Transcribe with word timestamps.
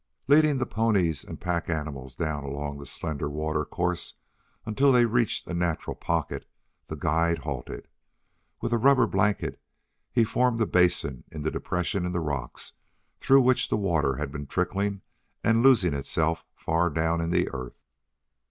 Leading 0.27 0.57
the 0.57 0.65
ponies 0.65 1.23
and 1.23 1.39
pack 1.39 1.69
animals 1.69 2.15
down 2.15 2.43
along 2.43 2.79
the 2.79 2.87
slender 2.87 3.29
water 3.29 3.63
course 3.63 4.15
until 4.65 4.91
they 4.91 5.01
had 5.01 5.13
reached 5.13 5.45
a 5.47 5.53
natural 5.53 5.95
pocket, 5.95 6.49
the 6.87 6.95
guide 6.95 7.37
halted. 7.37 7.87
With 8.61 8.73
a 8.73 8.79
rubber 8.79 9.05
blanket 9.05 9.61
he 10.11 10.23
formed 10.23 10.59
a 10.59 10.65
basin 10.65 11.25
in 11.31 11.43
the 11.43 11.51
depression 11.51 12.03
in 12.03 12.13
the 12.13 12.19
rocks 12.19 12.73
through 13.19 13.41
which 13.43 13.69
the 13.69 13.77
water 13.77 14.15
had 14.15 14.31
been 14.31 14.47
trickling 14.47 15.01
and 15.43 15.61
losing 15.61 15.93
itself 15.93 16.45
far 16.55 16.89
down 16.89 17.21
in 17.21 17.29
the 17.29 17.47
earth. 17.49 17.79